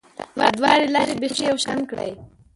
[0.37, 2.11] دا دواړې لارې بیخي یو شان کړې